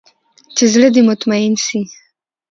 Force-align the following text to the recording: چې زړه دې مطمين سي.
چې 0.55 0.63
زړه 0.73 0.87
دې 0.95 1.01
مطمين 1.09 1.53
سي. 1.65 1.81